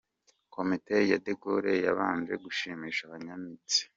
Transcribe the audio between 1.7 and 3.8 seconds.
yabanje gushimisha abayimitse.